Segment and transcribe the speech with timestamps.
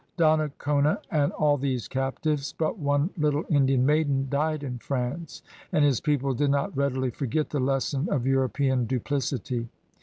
[0.17, 6.01] Donnacona and all these captives but one little Indian maiden died in France, and his
[6.01, 9.69] people did not readily forget the lesson of European duplicity.